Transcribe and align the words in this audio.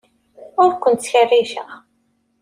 Ur 0.63 0.71
ken-ttkerriceɣ. 0.81 1.69